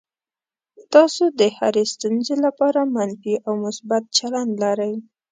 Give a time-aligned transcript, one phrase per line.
[0.93, 4.95] تاسو د هرې ستونزې لپاره منفي او مثبت چلند لرئ.